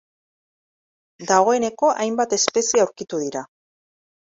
Dagoeneko 1.33 1.93
hainbat 2.05 2.35
espezie 2.41 2.85
aurkitu 2.87 3.23
dira. 3.27 3.47